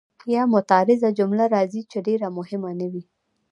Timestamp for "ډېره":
2.07-2.27